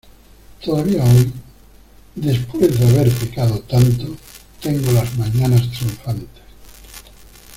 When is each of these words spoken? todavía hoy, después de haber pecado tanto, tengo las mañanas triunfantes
todavía 0.65 1.03
hoy, 1.03 1.31
después 2.15 2.79
de 2.79 2.87
haber 2.87 3.11
pecado 3.13 3.59
tanto, 3.69 4.17
tengo 4.59 4.91
las 4.93 5.15
mañanas 5.15 5.69
triunfantes 5.69 6.41